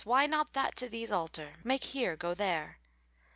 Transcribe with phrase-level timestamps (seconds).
[0.01, 2.79] * Why not that to these alter, make here go there?